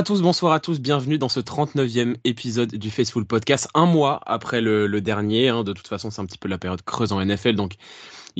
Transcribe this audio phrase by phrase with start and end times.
[0.00, 4.18] À tous, bonsoir à tous, bienvenue dans ce 39e épisode du Faceful Podcast, un mois
[4.24, 5.50] après le, dernier.
[5.50, 5.62] Hein.
[5.62, 7.74] de toute façon, c'est un petit peu la période creuse en NFL, donc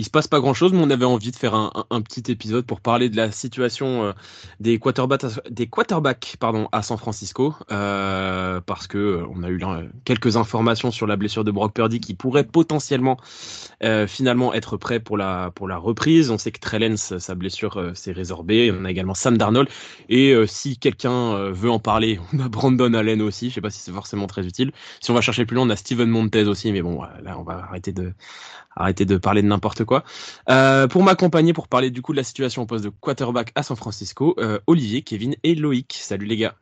[0.01, 2.65] il se passe pas grand chose, mais on avait envie de faire un, petit épisode
[2.65, 4.13] pour parler de la situation euh,
[4.59, 9.61] des quarterbacks, des quarterbacks pardon, à San Francisco, euh, parce que euh, on a eu
[10.07, 13.19] quelques informations sur la blessure de Brock Purdy qui pourrait potentiellement
[14.07, 16.31] finalement être prêt pour la pour la reprise.
[16.31, 18.73] On sait que Trellens, sa blessure s'est résorbée.
[18.79, 19.69] On a également Sam Darnold,
[20.09, 23.51] et si quelqu'un veut en parler, on a Brandon Allen aussi.
[23.51, 24.73] Je sais pas si c'est forcément très utile.
[25.01, 27.43] Si on va chercher plus loin, on a Steven Montez aussi, mais bon, là on
[27.43, 28.15] va arrêter de
[28.77, 29.90] arrêtez de parler de n'importe quoi.
[30.49, 33.63] Euh, pour m'accompagner, pour parler du coup de la situation au poste de quarterback à
[33.63, 35.99] San Francisco, euh, Olivier, Kevin et Loïc.
[36.01, 36.57] Salut les gars.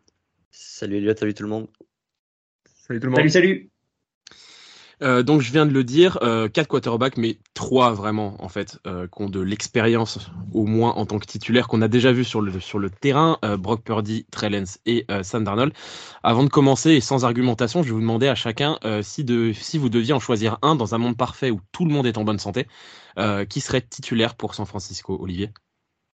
[0.50, 1.68] Salut Elliot, salut tout le monde.
[2.64, 3.18] Salut tout le monde.
[3.18, 3.70] Salut, salut.
[5.00, 8.78] Euh, donc je viens de le dire, euh, quatre quarterbacks, mais trois vraiment en fait,
[8.86, 12.24] euh, qui ont de l'expérience au moins en tant que titulaire, qu'on a déjà vu
[12.24, 15.72] sur le sur le terrain, euh, Brock Purdy, Trellens et Sam Darnold.
[16.22, 19.78] Avant de commencer et sans argumentation, je vais vous demander à chacun si de si
[19.78, 22.24] vous deviez en choisir un dans un monde parfait où tout le monde est en
[22.24, 22.66] bonne santé,
[23.48, 25.50] qui serait titulaire pour San Francisco, Olivier?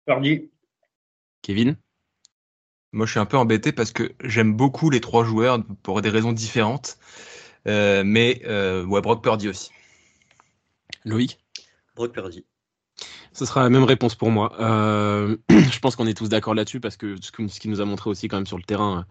[0.05, 0.49] Purdy.
[1.41, 1.75] Kevin?
[2.91, 6.09] Moi, je suis un peu embêté parce que j'aime beaucoup les trois joueurs pour des
[6.09, 6.97] raisons différentes.
[7.67, 9.71] Euh, mais euh, ouais, Brock Purdy aussi.
[11.05, 11.39] Loïc?
[11.95, 12.45] Brock Purdy.
[13.33, 14.53] Ce sera la même réponse pour moi.
[14.59, 18.09] Euh, je pense qu'on est tous d'accord là-dessus parce que ce qu'il nous a montré
[18.09, 19.03] aussi quand même sur le terrain euh,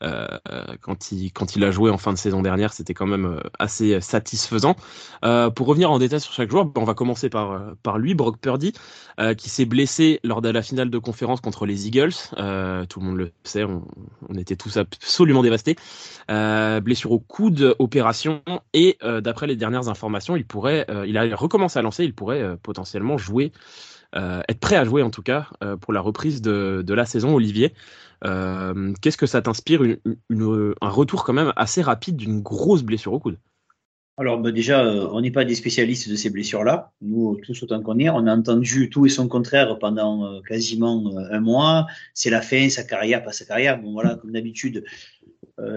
[0.00, 3.40] quand, il, quand il a joué en fin de saison dernière, c'était quand même euh,
[3.58, 4.76] assez satisfaisant.
[5.24, 8.38] Euh, pour revenir en détail sur chaque joueur, on va commencer par, par lui, Brock
[8.38, 8.72] Purdy,
[9.38, 12.12] qui s'est blessé lors de la finale de conférence contre les Eagles.
[12.88, 13.84] tout le monde le sait, on,
[14.28, 15.76] on était tous absolument dévastés.
[16.28, 21.82] blessure au coude, opération, et d'après les dernières informations, il pourrait, il a recommencé à
[21.82, 23.52] lancer, il pourrait potentiellement jouer.
[24.14, 25.48] Être prêt à jouer en tout cas
[25.80, 27.74] pour la reprise de, de la saison, Olivier.
[28.24, 33.20] Euh, qu'est-ce que ça t'inspire Un retour quand même assez rapide d'une grosse blessure au
[33.20, 33.38] coude?
[34.16, 36.92] Alors bah, déjà, euh, on n'est pas des spécialistes de ces blessures-là.
[37.02, 41.02] Nous, tous autant qu'on est, on a entendu tout et son contraire pendant euh, quasiment
[41.30, 41.86] un mois.
[42.14, 43.80] C'est la fin, sa carrière, pas sa carrière.
[43.80, 44.84] Bon voilà, comme d'habitude,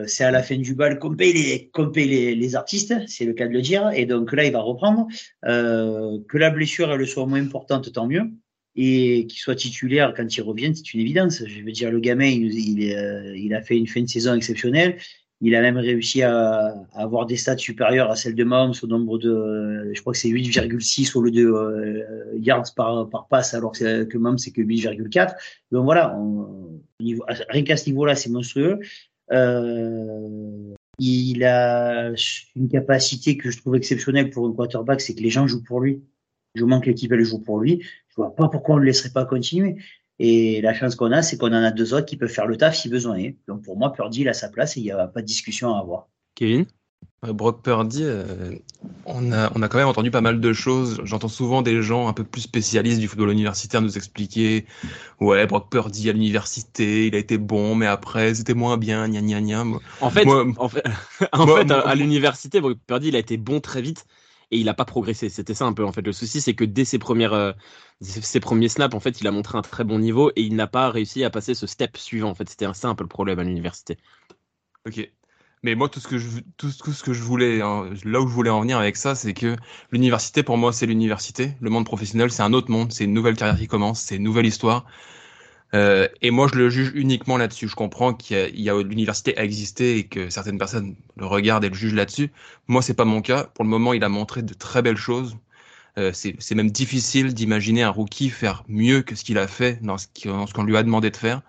[0.07, 1.71] c'est à la fin du bal qu'on paye les,
[2.05, 3.91] les, les, artistes, c'est le cas de le dire.
[3.93, 5.07] Et donc là, il va reprendre.
[5.43, 8.31] que la blessure elle soit moins importante, tant mieux
[8.77, 11.43] et qu'il soit titulaire quand il revient, c'est une évidence.
[11.45, 14.97] Je veux dire, le gamin, il, euh, il, a fait une fin de saison exceptionnelle.
[15.41, 19.17] Il a même réussi à, avoir des stats supérieures à celles de Mahomes au nombre
[19.17, 23.71] de, je crois que c'est 8,6 au lieu de euh, yards par, par passe, alors
[23.71, 25.33] que, que c'est que 8,4.
[25.71, 26.15] Donc voilà,
[27.49, 28.79] rien qu'à ce niveau-là, c'est monstrueux.
[29.31, 32.11] Euh, il a
[32.55, 35.81] une capacité que je trouve exceptionnelle pour un quarterback, c'est que les gens jouent pour
[35.81, 36.01] lui.
[36.55, 37.83] Je manque l'équipe, elle joue pour lui
[38.17, 39.77] vois pas pourquoi on ne le laisserait pas continuer.
[40.19, 42.57] Et la chance qu'on a, c'est qu'on en a deux autres qui peuvent faire le
[42.57, 43.37] taf si besoin est.
[43.47, 45.75] Donc pour moi, Purdy, il a sa place et il n'y a pas de discussion
[45.75, 46.09] à avoir.
[46.35, 46.65] Kevin?
[47.23, 48.51] Brock Purdy, euh,
[49.05, 51.01] on, a, on a quand même entendu pas mal de choses.
[51.03, 54.65] J'entends souvent des gens un peu plus spécialistes du football universitaire nous expliquer
[55.19, 59.21] Ouais, Brock Purdy à l'université, il a été bon, mais après, c'était moins bien, gna
[59.21, 59.65] gna gna.
[59.99, 60.83] En fait, en fait,
[61.33, 64.05] en fait à, l'université, Brock Purdy, il a été bon très vite
[64.51, 65.29] et il n'a pas progressé.
[65.29, 66.03] C'était ça un peu en fait.
[66.03, 67.51] Le souci, c'est que dès ses premières, euh,
[67.99, 70.67] ses premiers snaps, en fait, il a montré un très bon niveau et il n'a
[70.67, 72.29] pas réussi à passer ce step suivant.
[72.29, 73.97] En fait, c'était ça un peu le problème à l'université.
[74.85, 75.11] Ok.
[75.67, 78.49] Mais moi, tout ce que je, tout, ce que je voulais, là où je voulais
[78.49, 79.57] en venir avec ça, c'est que
[79.91, 81.55] l'université, pour moi, c'est l'université.
[81.59, 82.93] Le monde professionnel, c'est un autre monde.
[82.93, 83.99] C'est une nouvelle carrière qui commence.
[83.99, 84.85] C'est une nouvelle histoire.
[85.73, 87.67] Euh, et moi, je le juge uniquement là-dessus.
[87.67, 91.69] Je comprends qu'il y a, l'université a existé et que certaines personnes le regardent et
[91.69, 92.31] le jugent là-dessus.
[92.69, 93.43] Moi, c'est pas mon cas.
[93.43, 95.35] Pour le moment, il a montré de très belles choses.
[95.97, 99.97] Euh, c'est même difficile d'imaginer un rookie faire mieux que ce qu'il a fait dans
[99.97, 100.07] ce
[100.53, 101.41] qu'on lui a demandé de faire.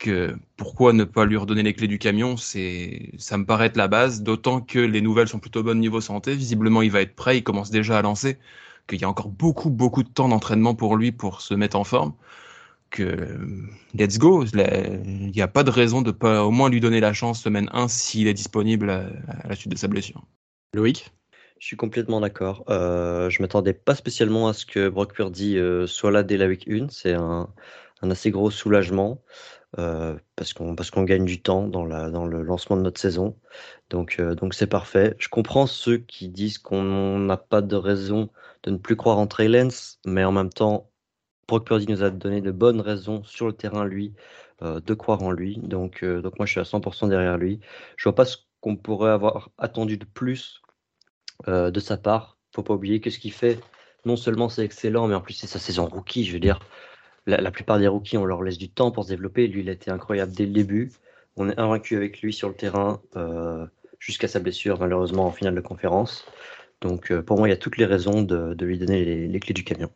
[0.00, 3.76] Que pourquoi ne pas lui redonner les clés du camion C'est, ça me paraît être
[3.76, 4.22] la base.
[4.22, 6.34] D'autant que les nouvelles sont plutôt bonnes niveau santé.
[6.34, 7.38] Visiblement, il va être prêt.
[7.38, 8.38] Il commence déjà à lancer.
[8.88, 11.84] Qu'il y a encore beaucoup, beaucoup de temps d'entraînement pour lui pour se mettre en
[11.84, 12.14] forme
[12.90, 13.38] que
[13.94, 14.44] let's go.
[14.44, 17.70] Il n'y a pas de raison de pas au moins lui donner la chance semaine
[17.72, 20.22] 1 s'il est disponible à, la suite de sa blessure.
[20.74, 21.10] Loïc?
[21.58, 22.64] Je suis complètement d'accord.
[22.68, 26.46] Euh, je m'attendais pas spécialement à ce que Brock Purdy euh, soit là dès la
[26.46, 26.88] week 1.
[26.90, 27.48] C'est un,
[28.02, 29.22] assez gros soulagement
[29.78, 33.00] euh, parce qu'on parce qu'on gagne du temps dans, la, dans le lancement de notre
[33.00, 33.38] saison.
[33.88, 35.14] Donc euh, donc c'est parfait.
[35.18, 38.30] Je comprends ceux qui disent qu'on n'a pas de raison
[38.64, 39.48] de ne plus croire en Trey
[40.06, 40.90] mais en même temps
[41.46, 44.14] Brock Purdy nous a donné de bonnes raisons sur le terrain, lui,
[44.62, 45.58] euh, de croire en lui.
[45.58, 47.60] Donc, donc moi, je suis à 100% derrière lui.
[47.96, 50.62] Je vois pas ce qu'on pourrait avoir attendu de plus
[51.48, 52.38] de sa part.
[52.54, 53.58] Faut pas oublier que ce qu'il fait,
[54.04, 56.24] non seulement c'est excellent, mais en plus c'est sa saison rookie.
[56.24, 56.60] Je veux dire,
[57.30, 59.46] la, plupart des rookies, on leur laisse du temps pour se développer.
[59.46, 60.92] Lui, il a été incroyable dès le début.
[61.36, 63.66] On est invaincu avec lui sur le terrain euh,
[63.98, 66.24] jusqu'à sa blessure, malheureusement, en finale de conférence.
[66.80, 69.64] Donc, pour moi, il y a toutes les raisons de, lui donner les, clés du
[69.64, 69.90] camion.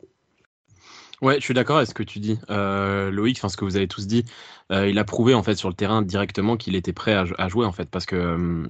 [1.23, 3.39] Ouais, je suis d'accord avec ce que tu dis, Loïc.
[3.39, 4.25] Enfin, ce que vous avez tous dit,
[4.71, 7.65] il a prouvé en fait sur le terrain directement qu'il était prêt à, à, jouer
[7.65, 8.69] en fait, parce que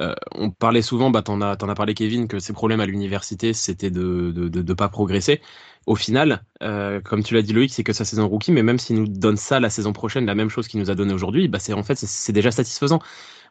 [0.00, 3.90] euh, on parlait souvent, bah, t'en as, parlé Kevin, que ses problèmes à l'université, c'était
[3.90, 5.40] de ne pas progresser.
[5.86, 8.78] Au final, euh, comme tu l'as dit Loïc, c'est que sa saison rookie, mais même
[8.78, 11.46] s'il nous donne ça la saison prochaine, la même chose qu'il nous a donné aujourd'hui,
[11.48, 13.00] bah, c'est en fait c'est déjà satisfaisant.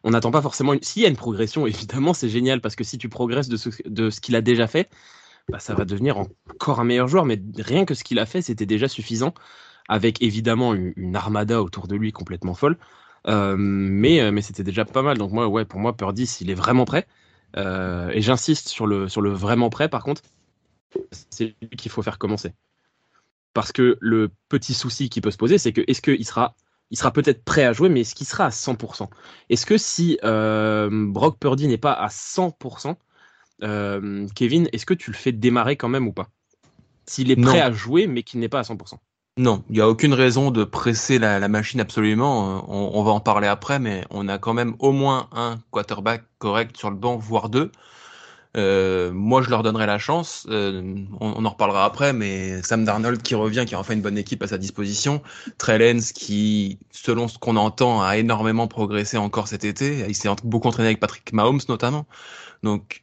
[0.02, 0.72] On n'attend pas forcément.
[0.74, 0.82] Une...
[0.82, 3.70] S'il y a une progression, évidemment, c'est génial parce que si tu progresses de ce,
[3.86, 4.90] de ce qu'il a déjà fait,
[5.48, 7.24] bah, ça va devenir encore un meilleur joueur.
[7.24, 9.32] Mais rien que ce qu'il a fait, c'était déjà suffisant,
[9.88, 12.78] avec évidemment une armada autour de lui complètement folle.
[13.26, 15.18] Euh, mais euh, mais c'était déjà pas mal.
[15.18, 17.06] Donc moi, ouais, pour moi, Purdy, s'il est vraiment prêt,
[17.56, 20.22] euh, et j'insiste sur le, sur le vraiment prêt, par contre,
[21.30, 22.52] c'est lui qu'il faut faire commencer.
[23.54, 26.54] Parce que le petit souci qui peut se poser, c'est que est-ce qu'il sera,
[26.90, 29.08] il sera peut-être prêt à jouer, mais est-ce qu'il sera à 100%
[29.48, 32.96] Est-ce que si Brock Purdy n'est pas à 100%,
[34.34, 36.28] Kevin, est-ce que tu le fais démarrer quand même ou pas?
[37.06, 38.98] S'il est prêt à jouer, mais qu'il n'est pas à 100%.
[39.36, 42.58] Non, il n'y a aucune raison de presser la, machine absolument.
[42.58, 46.22] Euh, on, va en parler après, mais on a quand même au moins un quarterback
[46.38, 47.72] correct sur le banc, voire deux.
[48.56, 50.46] Euh, moi, je leur donnerai la chance.
[50.50, 54.18] Euh, on, en reparlera après, mais Sam Darnold qui revient, qui a enfin une bonne
[54.18, 55.20] équipe à sa disposition.
[55.58, 60.06] Trellens qui, selon ce qu'on entend, a énormément progressé encore cet été.
[60.08, 62.06] Il s'est beaucoup entraîné avec Patrick Mahomes notamment.
[62.62, 63.02] Donc,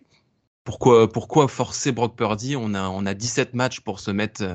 [0.63, 2.55] pourquoi, pourquoi forcer Brock Purdy?
[2.55, 4.45] On a, on a 17 matchs pour se mettre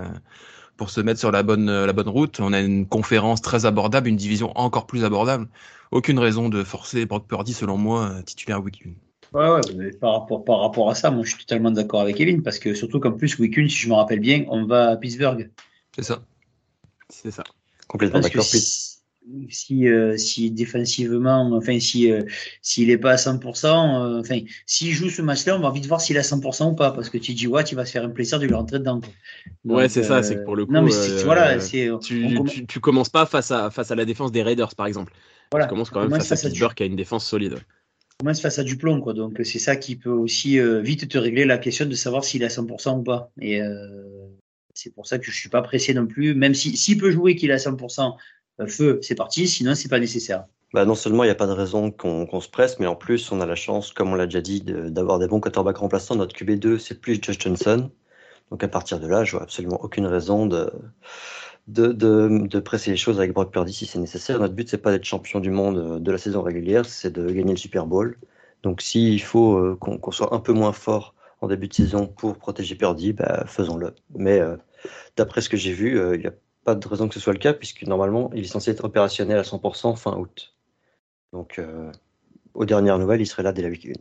[0.77, 2.41] pour se mettre sur la bonne, la bonne route.
[2.41, 5.49] On a une conférence très abordable, une division encore plus abordable.
[5.91, 8.91] Aucune raison de forcer Brock Purdy, selon moi, titulaire week 1.
[9.37, 12.43] Ouais, ouais par, rapport, par rapport à ça, moi je suis totalement d'accord avec Kevin,
[12.43, 14.97] parce que surtout qu'en plus, week 1, si je me rappelle bien, on va à
[14.97, 15.51] Pittsburgh.
[15.95, 16.23] C'est ça.
[17.09, 17.45] C'est ça.
[17.89, 18.96] Complètement d'accord si,
[19.29, 22.23] euh, si défensivement, enfin, si euh,
[22.63, 26.01] s'il n'est pas à 100%, euh, enfin, s'il joue ce match-là, on va vite voir
[26.01, 28.11] s'il est à 100% ou pas, parce que TJ Watt, il va se faire un
[28.11, 29.01] plaisir de lui rentrer dedans.
[29.65, 30.93] ouais, c'est ça, c'est que pour le coup, non, mais
[31.25, 34.87] voilà, tu, tu, tu, commences pas face à, face à la défense des Raiders, par
[34.87, 35.13] exemple.
[35.51, 35.67] Voilà.
[35.67, 37.55] Tu commences quand même face, à Pittsburgh qui a une défense solide.
[37.55, 39.13] Tu commences face à du plomb, quoi.
[39.13, 42.47] Donc, c'est ça qui peut aussi vite te régler la question de savoir s'il est
[42.47, 43.31] à 100% ou pas.
[43.41, 43.61] Et
[44.77, 47.35] c'est pour ça que je suis pas pressé non plus, même s'il si, peut jouer
[47.35, 48.11] qu'il est à 100%, euh,
[48.67, 50.47] feu, c'est parti, sinon c'est pas nécessaire.
[50.73, 53.31] Bah non seulement il n'y a pas de raison qu'on se presse, mais en plus
[53.31, 56.17] on a la chance, comme on l'a déjà dit, d'avoir des bons quarterbacks remplaçants.
[56.17, 57.91] Notre QB2, c'est plus Josh Johnson.
[58.51, 60.71] Donc à partir de là, je vois absolument aucune raison de,
[61.69, 64.39] de, de, presser les choses avec Brock Purdy si c'est nécessaire.
[64.39, 67.53] Notre but, c'est pas d'être champion du monde de la saison régulière, c'est de gagner
[67.53, 68.19] le Super Bowl.
[68.63, 72.37] Donc s'il faut euh, qu'on soit un peu moins fort en début de saison pour
[72.39, 73.95] protéger Purdy, bah, faisons-le.
[74.15, 74.57] Mais euh,
[75.17, 76.33] d'après ce que j'ai vu, il y a
[76.67, 79.39] pas de raison que ce soit le cas, puisque normalement, il est censé être opérationnel
[79.39, 80.55] à 100% fin août.
[81.33, 81.93] Donc, euh,
[82.55, 83.93] aux dernières nouvelles, il serait là dès la week 1,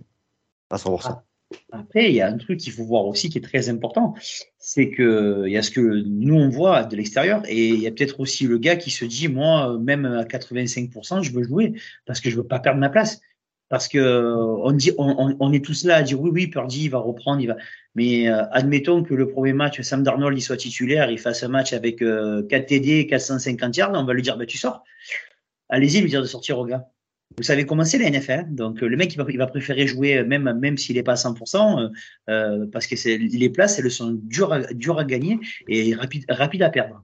[0.71, 1.05] à 100%.
[1.05, 1.23] Ah,
[1.71, 4.15] après, il y a un truc qu'il faut voir aussi qui est très important,
[4.57, 7.85] c'est que il y a ce que nous on voit de l'extérieur, et il y
[7.85, 11.73] a peut-être aussi le gars qui se dit, moi, même à 85%, je veux jouer
[12.07, 13.21] parce que je veux pas perdre ma place.
[13.69, 16.99] Parce que on, dit, on, est tous là à dire oui, oui, Purdy, il va
[16.99, 17.57] reprendre, il va.
[17.95, 21.47] Mais euh, admettons que le premier match, Sam Darnold, il soit titulaire, il fasse un
[21.47, 24.83] match avec 4 euh, TD, 450 yards, on va lui dire, bah, tu sors.
[25.69, 26.87] Allez-y, lui dire de sortir au gars.
[27.37, 28.31] Vous savez comment c'est la NFL.
[28.31, 28.45] Hein.
[28.49, 31.91] Donc le mec, il va, préférer jouer même, même s'il n'est pas à 100%,
[32.29, 36.63] euh, parce que les places, elles sont dures à, dures à gagner et rapides rapide
[36.63, 37.03] à perdre.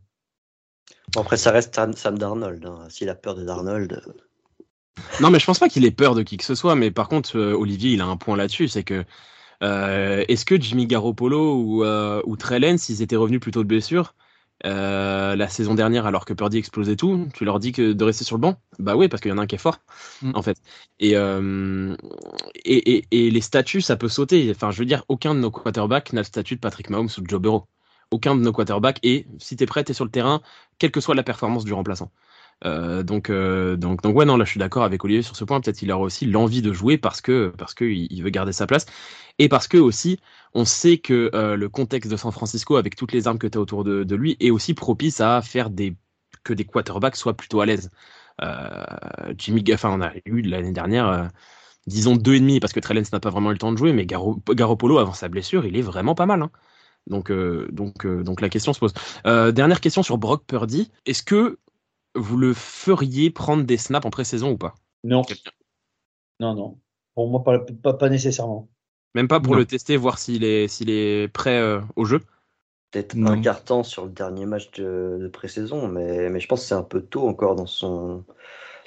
[1.17, 2.63] après, ça reste Sam Darnold.
[2.65, 2.87] Hein.
[2.89, 4.01] S'il a peur de Darnold.
[5.19, 6.75] Non, mais je pense pas qu'il ait peur de qui que ce soit.
[6.75, 9.05] Mais par contre, Olivier, il a un point là-dessus, c'est que
[9.63, 14.15] euh, est-ce que Jimmy Garoppolo ou, euh, ou Trellens, s'ils étaient revenus plutôt de blessure
[14.65, 18.24] euh, la saison dernière, alors que Purdy explosait tout, tu leur dis que de rester
[18.24, 18.60] sur le banc?
[18.77, 19.79] Bah oui, parce qu'il y en a un qui est fort,
[20.21, 20.33] mm.
[20.36, 20.57] en fait.
[21.00, 21.13] Et,
[22.65, 24.51] et, et, les statuts, ça peut sauter.
[24.51, 27.21] Enfin, je veux dire, aucun de nos quarterbacks n'a le statut de Patrick Mahomes ou
[27.21, 27.65] de Joe Burrow.
[28.12, 29.00] Aucun de nos quarterbacks.
[29.01, 30.41] Et si t'es prêt, t'es sur le terrain,
[30.77, 32.12] quelle que soit la performance du remplaçant.
[32.65, 35.43] Euh, donc, euh, donc, donc ouais, non, là, je suis d'accord avec Olivier sur ce
[35.43, 35.59] point.
[35.61, 38.67] Peut-être qu'il aura aussi l'envie de jouer parce que parce que il veut garder sa
[38.67, 38.85] place
[39.39, 40.19] et parce que aussi,
[40.53, 43.57] on sait que euh, le contexte de San Francisco, avec toutes les armes que tu
[43.57, 45.95] as autour de, lui, est aussi propice à faire des
[46.43, 47.89] que des quarterbacks soient plutôt à l'aise.
[49.37, 51.29] Jimmy, enfin, on a eu l'année dernière.
[51.87, 53.93] Disons deux et demi parce que Trellens n'a pas vraiment eu le temps de jouer,
[53.93, 56.41] mais Garo, Garoppolo avant sa blessure, il est vraiment pas mal.
[56.41, 56.51] Hein.
[57.07, 58.93] Donc, donc, donc la question se pose.
[59.25, 60.91] dernière question sur Brock Purdy.
[61.05, 61.59] Est-ce que
[62.15, 64.75] vous le feriez prendre des snaps en pré-saison ou pas?
[65.03, 65.23] Non.
[66.39, 66.79] Non, non.
[67.13, 67.59] Pour moi, pas,
[67.93, 68.69] pas, nécessairement.
[69.13, 72.21] Même pas pour le tester, voir s'il est, s'il est prêt euh, au jeu?
[72.91, 73.31] Peut-être Non.
[73.31, 76.75] un carton sur le dernier match de, de pré-saison, mais, mais je pense que c'est
[76.75, 78.25] un peu tôt encore dans son,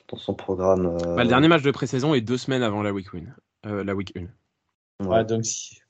[0.09, 0.87] dans son programme.
[0.87, 3.21] euh, Bah, le dernier match de pré-saison est deux semaines avant la week 1.
[3.67, 4.29] Euh, la week 1.
[5.01, 5.07] ouais.
[5.09, 5.81] Ouais, donc, si...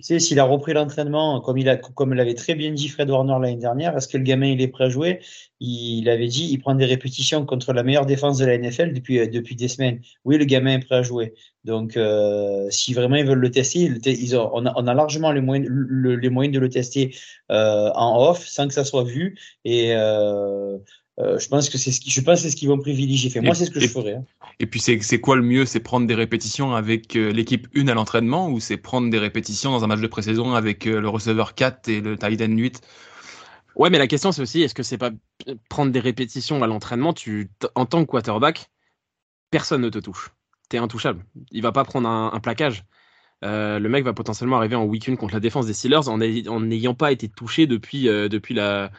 [0.00, 3.56] tu sais, s'il a repris l'entraînement, comme il l'avait très bien dit Fred Warner l'année
[3.56, 5.20] dernière, est-ce que le gamin est prêt à jouer?
[5.60, 9.28] Il avait dit, il prend des répétitions contre la meilleure défense de la NFL depuis,
[9.28, 10.00] depuis des semaines.
[10.24, 11.34] Oui, le gamin est prêt à jouer.
[11.64, 15.68] Donc, euh, si vraiment ils veulent le tester, ils, ont, on, a, largement les moyens,
[15.68, 17.14] le- de le tester
[17.50, 19.38] euh, en off, sans que ça soit vu.
[19.66, 20.78] Et euh,
[21.20, 23.30] euh, je pense que c'est ce qui, je pense que c'est ce qu'ils vont privilégier.
[23.30, 24.14] Fait, moi, c'est ce que et- je ferais.
[24.14, 24.24] hein.
[24.58, 25.64] Et puis, c'est c'est quoi le mieux?
[25.66, 29.70] C'est prendre des répétitions avec euh, l'équipe 1 à l'entraînement ou c'est prendre des répétitions
[29.70, 32.80] dans un match de pré-saison avec euh, le receveur 4 et le tight end 8
[33.76, 35.10] Ouais, mais la question c'est aussi est-ce que c'est pas
[35.68, 37.12] prendre des répétitions à l'entraînement?
[37.14, 38.70] Tu, En tant que quarterback,
[39.50, 40.30] personne ne te touche.
[40.68, 41.24] T'es intouchable.
[41.50, 42.84] Il va pas prendre un, un plaquage.
[43.44, 46.48] Euh, le mec va potentiellement arriver en week-end contre la défense des Steelers en ay-
[46.48, 48.90] en n'ayant pas été touché depuis, euh, depuis, la,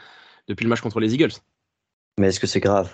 [0.48, 1.34] depuis le match contre les Eagles.
[2.18, 2.94] Mais est-ce que c'est grave?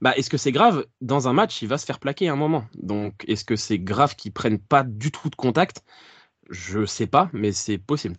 [0.00, 0.86] Bah, est-ce que c'est grave?
[1.00, 2.66] Dans un match, il va se faire plaquer à un moment.
[2.74, 5.82] Donc, est-ce que c'est grave qu'ils prennent pas du tout de contact?
[6.50, 8.16] Je sais pas, mais c'est possible.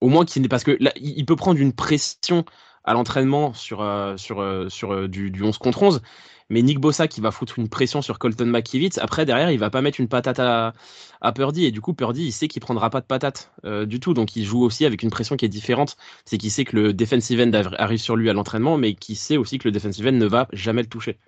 [0.00, 2.44] Au moins qu'il n'est parce que il peut prendre une pression
[2.84, 6.02] à l'entraînement sur, euh, euh, euh, du, du 11 contre 11,
[6.48, 9.70] mais Nick Bossa qui va foutre une pression sur Colton McKivitz, après derrière il va
[9.70, 10.74] pas mettre une patate à,
[11.20, 13.98] à Purdy et du coup Purdy il sait qu'il prendra pas de patate euh, du
[14.00, 16.76] tout, donc il joue aussi avec une pression qui est différente, c'est qu'il sait que
[16.76, 19.72] le defensive end arri- arrive sur lui à l'entraînement, mais qu'il sait aussi que le
[19.72, 21.18] defensive end ne va jamais le toucher.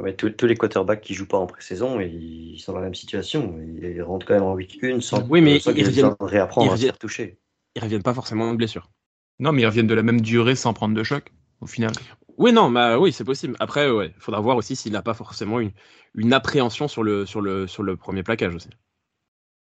[0.00, 3.56] Ouais, tous, les quarterbacks qui jouent pas en pré-saison, ils sont dans la même situation.
[3.80, 6.68] Ils rentrent quand même en week 1 sans, Oui, mais sans ils reviennent- réapprendre ils
[6.68, 7.38] à se reviennent- faire toucher.
[7.76, 8.90] Ils reviennent pas forcément de blessure.
[9.38, 11.92] Non, mais ils reviennent de la même durée sans prendre de choc, au final.
[12.36, 13.56] Oui, non, bah oui, c'est possible.
[13.60, 17.66] Après, ouais, faudra voir aussi s'il n'a pas forcément une, appréhension sur le, sur, le,
[17.66, 18.70] sur le premier plaquage aussi.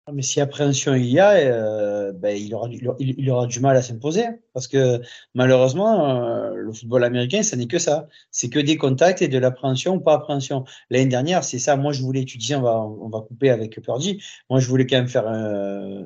[0.06, 4.24] Ah, Mais si appréhension il y a, euh, ben, il, aura, du mal à s'imposer.
[4.52, 5.00] Parce que
[5.34, 8.08] malheureusement, euh, le football américain, ça n'est que ça.
[8.30, 10.64] C'est que des contacts et de l'appréhension ou pas appréhension.
[10.90, 11.76] L'année dernière, c'est ça.
[11.76, 14.20] Moi, je voulais étudier, on va, on va couper avec Purdy.
[14.50, 16.04] Moi, je voulais quand même faire un,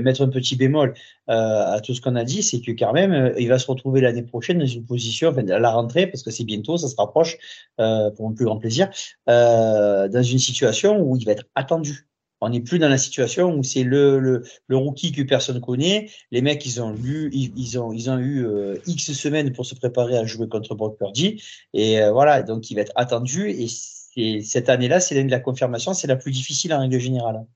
[0.00, 0.94] mettre un petit bémol
[1.28, 1.32] euh,
[1.74, 4.00] à tout ce qu'on a dit, c'est que quand même, euh, il va se retrouver
[4.00, 6.96] l'année prochaine dans une position, enfin, à la rentrée, parce que c'est bientôt, ça se
[6.96, 7.36] rapproche,
[7.80, 8.88] euh, pour mon plus grand plaisir,
[9.28, 12.06] euh, dans une situation où il va être attendu.
[12.42, 16.10] On n'est plus dans la situation où c'est le, le, le rookie que personne connaît.
[16.30, 19.74] Les mecs, ils ont lu, ils, ont, ils ont eu euh, X semaines pour se
[19.74, 21.42] préparer à jouer contre Brock Purdy.
[21.72, 23.48] Et voilà, donc il va être attendu.
[23.50, 26.98] Et c'est- cette année-là, c'est l'année de la confirmation, c'est la plus difficile en règle
[26.98, 27.46] générale.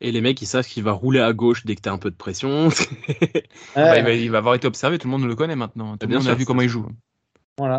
[0.00, 1.98] Et les mecs, ils savent qu'il va rouler à gauche dès que tu as un
[1.98, 2.68] peu de pression.
[3.74, 5.96] Bah, Ouais, il, va, il va avoir été observé, tout le monde le connaît maintenant.
[5.96, 6.32] Tout le Bien monde sûr.
[6.32, 6.86] a vu comment il joue.
[7.58, 7.78] Voilà.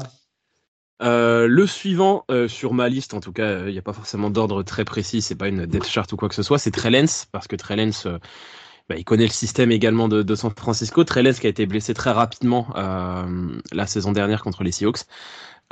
[1.02, 4.30] Euh, le suivant euh, sur ma liste, en tout cas, il n'y a pas forcément
[4.30, 7.26] d'ordre très précis, c'est pas une depth chart ou quoi que ce soit, c'est Trellens,
[7.32, 8.20] parce que Trellens, euh,
[8.90, 11.06] bah, il connaît le système également de, de San Francisco.
[11.06, 15.06] Trellens qui a été blessé très rapidement euh, la saison dernière contre les Seahawks.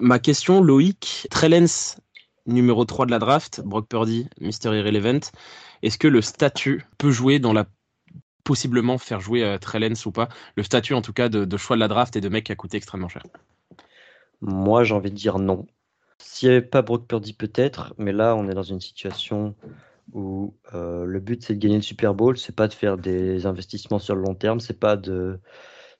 [0.02, 1.98] Ma question, Loïc, Trellens,
[2.46, 5.20] numéro 3 de la draft, Brock Purdy, Mystery Irrelevant,
[5.84, 7.66] est-ce que le statut peut jouer dans la
[8.44, 10.30] possiblement faire jouer euh, Trellens ou pas?
[10.56, 12.56] Le statut en tout cas de, choix de la draft et de mec qui a
[12.56, 13.24] coûté extrêmement cher.
[14.42, 15.66] Moi, j'ai envie de dire non.
[16.20, 19.56] S'il n'y avait pas Brock Purdy, peut-être, mais là, on est dans une situation
[20.14, 23.46] où euh, le but, c'est de gagner le Super Bowl, c'est pas de faire des
[23.46, 25.40] investissements sur le long terme, c'est pas de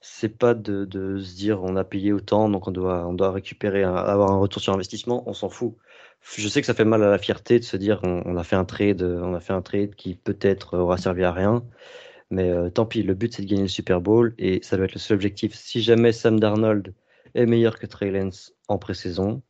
[0.00, 0.86] c'est pas de,
[1.18, 4.62] se dire on a payé autant, donc on doit, on doit récupérer, avoir un retour
[4.62, 5.74] sur investissement, on s'en fout.
[6.20, 8.56] Je sais que ça fait mal à la fierté de se dire on, a fait
[8.56, 11.64] un trade, on a fait un trade qui peut-être aura servi à rien,
[12.30, 14.86] mais euh, tant pis, le but c'est de gagner le Super Bowl et ça doit
[14.86, 15.54] être le seul objectif.
[15.54, 16.94] Si jamais Sam Darnold
[17.34, 19.42] est meilleur que Trey Lance en pré-saison,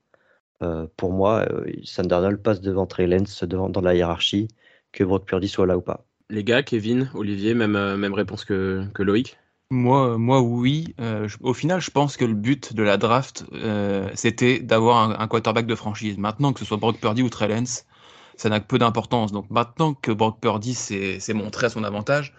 [0.63, 4.49] euh, pour moi, euh, Sam Darnold passe devant Trey Lance devant, dans la hiérarchie,
[4.93, 6.07] que Brock Purdy soit là ou pas.
[6.31, 9.39] Les gars, Kevin, Olivier, même, même réponse que Loïc?
[9.71, 10.95] Moi, moi oui.
[10.99, 15.29] Euh, au final, je pense que le but de la draft, euh, c'était d'avoir un,
[15.29, 16.17] quarterback de franchise.
[16.17, 17.55] Maintenant, que ce soit Brock Purdy ou Trey
[18.37, 19.33] ça n'a que peu d'importance.
[19.33, 22.35] Donc maintenant que Brock Purdy s'est montré à son avantage,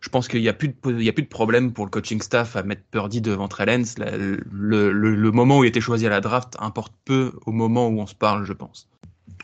[0.00, 2.56] je pense qu'il n'y a, plus de a plus de problème pour le coaching staff
[2.56, 3.66] à mettre Purdy devant Trey
[4.50, 8.00] le- le moment où il était choisi à la draft importe peu au moment où
[8.00, 8.88] on se parle, je pense.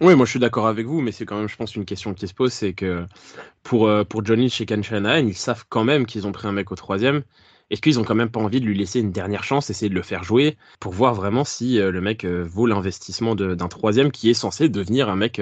[0.01, 2.15] Oui, moi je suis d'accord avec vous, mais c'est quand même, je pense, une question
[2.15, 3.07] qui se pose, c'est que
[3.63, 6.53] pour, euh, pour Johnny chez Ken Shanahan, ils savent quand même qu'ils ont pris un
[6.53, 7.23] mec au troisième.
[7.71, 9.95] Est-ce qu'ils ont quand même pas envie de lui laisser une dernière chance, essayer de
[9.95, 13.69] le faire jouer, pour voir vraiment si euh, le mec euh, vaut l'investissement de- d'un
[13.69, 15.41] troisième qui est censé devenir un mec,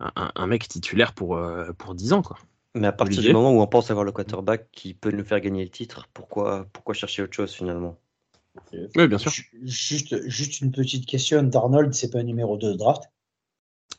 [0.00, 1.40] un, un mec titulaire pour,
[1.78, 2.36] pour 10 ans, quoi?
[2.74, 5.40] Mais à partir du moment où on pense avoir le quarterback qui peut nous faire
[5.40, 7.98] gagner le titre, pourquoi, pourquoi chercher autre chose finalement?
[8.96, 9.30] Oui, bien sûr.
[9.32, 11.42] Ju- Juste, juste une petite question.
[11.42, 13.04] Darnold, c'est pas un numéro 2 de draft?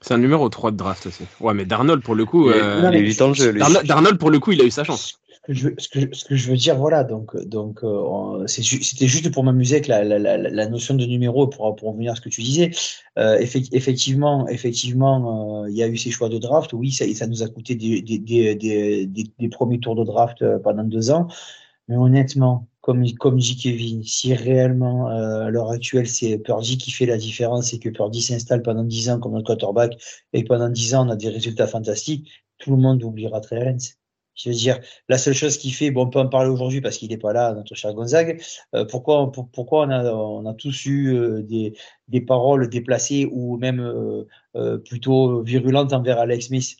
[0.02, 1.24] C'est un numéro 3 de draft aussi.
[1.40, 3.54] Ouais, mais Darnold, pour le coup, Il a- euh, il jeu.
[3.54, 5.18] Darnold, Darnold, pour le coup, il a eu sa chance.
[5.46, 9.32] que je, ce, que, ce que je veux dire, voilà, donc, donc euh, c'était juste
[9.32, 12.22] pour m'amuser avec la, la, la, la, notion de numéro pour, pour revenir à ce
[12.22, 12.72] que tu disais.
[13.18, 16.74] Euh, effectivement, effectivement, euh, il y a eu ces choix de draft.
[16.74, 19.06] Oui, ça, ça nous a coûté des, des, des, des,
[19.40, 21.28] des premiers tours de draft pendant deux ans.
[21.88, 26.92] Mais honnêtement, comme, comme dit Kevin, si réellement euh, à l'heure actuelle c'est Purdy qui
[26.92, 29.98] fait la différence et que Purdy s'installe pendant dix ans comme notre quarterback
[30.34, 33.78] et pendant dix ans on a des résultats fantastiques, tout le monde oubliera Trey
[34.36, 36.98] je veux dire, la seule chose qui fait, bon, on peut en parler aujourd'hui parce
[36.98, 38.42] qu'il n'est pas là, notre cher Gonzague.
[38.74, 41.74] Euh, pourquoi, pourquoi on a, on a tous eu euh, des,
[42.08, 43.80] des paroles déplacées ou même
[44.56, 46.78] euh, plutôt virulentes envers Alex Smith?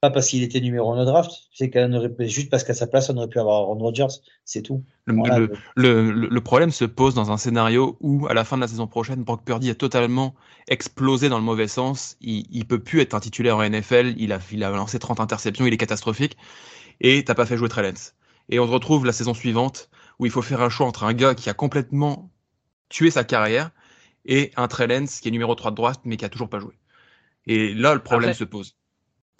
[0.00, 2.86] Pas parce qu'il était numéro 1 au draft, c'est qu'on aurait juste parce qu'à sa
[2.86, 4.06] place on aurait pu avoir Aaron Rodgers,
[4.46, 4.82] c'est tout.
[5.04, 8.68] Le, le, le, problème se pose dans un scénario où, à la fin de la
[8.68, 10.34] saison prochaine, Brock Purdy a totalement
[10.68, 12.16] explosé dans le mauvais sens.
[12.22, 14.14] Il, il peut plus être un titulaire en NFL.
[14.16, 15.66] Il a, il a lancé 30 interceptions.
[15.66, 16.38] Il est catastrophique
[17.00, 18.14] et t'as pas fait jouer Trellens.
[18.48, 21.12] Et on se retrouve la saison suivante où il faut faire un choix entre un
[21.12, 22.30] gars qui a complètement
[22.88, 23.70] tué sa carrière
[24.24, 26.78] et un Trellens qui est numéro 3 de droite mais qui a toujours pas joué.
[27.46, 28.76] Et là, le problème se pose.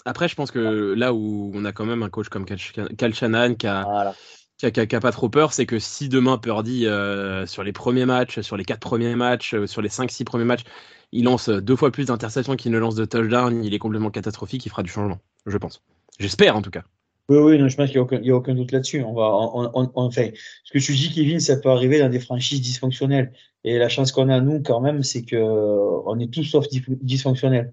[0.04, 3.54] Après, je pense que là où on a quand même un coach comme Cal Shannon
[3.54, 4.14] qui a,
[4.58, 7.72] qui, a, qui, a, pas trop peur, c'est que si demain Purdy, euh, sur les
[7.72, 10.64] premiers matchs, sur les quatre premiers matchs, euh, sur les 5-6 premiers matchs,
[11.12, 14.64] il lance deux fois plus d'interceptions qu'il ne lance de touchdown, il est complètement catastrophique,
[14.66, 15.82] il fera du changement, je pense.
[16.18, 16.82] J'espère en tout cas.
[17.28, 19.04] Oui, oui, non, je pense qu'il n'y a, a, aucun doute là-dessus.
[19.04, 20.30] On va, on, on, enfin,
[20.64, 23.32] ce que tu dis, Kevin, ça peut arriver dans des franchises dysfonctionnelles.
[23.62, 27.72] Et la chance qu'on a, nous, quand même, c'est que on est tous sauf dysfonctionnels.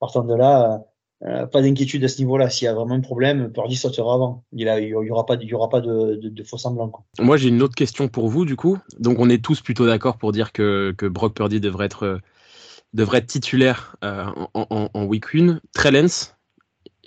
[0.00, 0.84] Partant de là,
[1.26, 2.50] euh, pas d'inquiétude à ce niveau-là.
[2.50, 4.44] S'il y a vraiment un problème, Purdy sortira avant.
[4.52, 6.88] Il n'y aura pas, il y aura pas de, de, de faux semblants.
[6.88, 7.04] Quoi.
[7.18, 8.78] Moi, j'ai une autre question pour vous, du coup.
[8.98, 12.20] Donc, on est tous plutôt d'accord pour dire que, que Brock Purdy devrait être,
[12.96, 15.60] devrait être titulaire euh, en, en, en, week 1.
[15.72, 16.34] Trellens,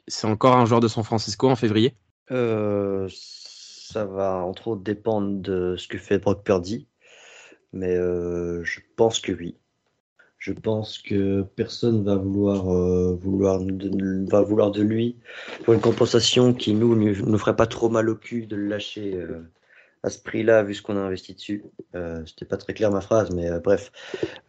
[0.07, 1.95] c'est encore un joueur de San Francisco en février
[2.31, 6.87] euh, Ça va entre autres dépendre de ce que fait Brock Purdy.
[7.73, 9.57] Mais euh, je pense que oui.
[10.39, 15.17] Je pense que personne va vouloir, euh, de, va vouloir de lui
[15.65, 18.67] pour une compensation qui nous ne nous ferait pas trop mal au cul de le
[18.67, 19.41] lâcher euh,
[20.01, 21.65] à ce prix-là vu ce qu'on a investi dessus.
[21.93, 23.91] Euh, C'était pas très clair ma phrase, mais euh, bref,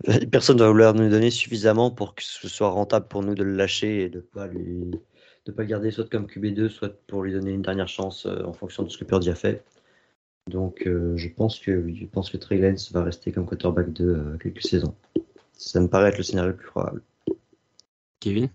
[0.30, 3.56] personne va vouloir nous donner suffisamment pour que ce soit rentable pour nous de le
[3.56, 4.92] lâcher et de pas lui
[5.46, 8.52] de pas le garder soit comme QB2, soit pour lui donner une dernière chance en
[8.52, 9.64] fonction de ce que Purdy a fait.
[10.48, 14.62] Donc je pense que je pense que Trey Lance va rester comme quarterback de quelques
[14.62, 14.94] saisons.
[15.60, 17.02] Ça me paraît être le scénario le plus probable.
[18.18, 18.48] Kevin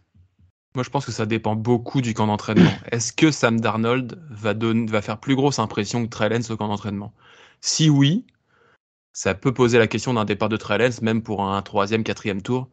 [0.73, 2.71] Moi je pense que ça dépend beaucoup du camp d'entraînement.
[2.91, 6.57] Est-ce que Sam Darnold va, donner, va faire plus grosse impression que Trey Lance au
[6.57, 7.13] camp d'entraînement?
[7.61, 8.25] Si oui,
[9.13, 12.41] ça peut poser la question d'un départ de Trey Lance, même pour un troisième, quatrième
[12.41, 12.69] tour.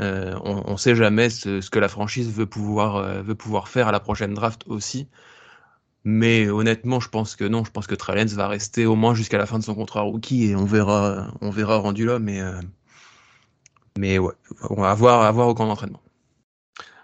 [0.00, 3.68] Euh, on ne sait jamais ce, ce, que la franchise veut pouvoir, euh, veut pouvoir
[3.68, 5.08] faire à la prochaine draft aussi.
[6.04, 7.64] Mais honnêtement, je pense que non.
[7.64, 10.44] Je pense que Trellens va rester au moins jusqu'à la fin de son contrat rookie
[10.50, 12.18] et on verra, on verra rendu là.
[12.18, 12.60] Mais, euh,
[13.98, 14.32] mais ouais,
[14.70, 16.00] on va voir, à voir au camp d'entraînement.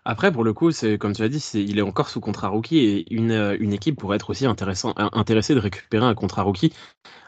[0.05, 2.79] Après, pour le coup, c'est comme tu l'as dit, il est encore sous contrat rookie
[2.79, 6.72] et une, une équipe pourrait être aussi intéressant, intéressée de récupérer un contrat rookie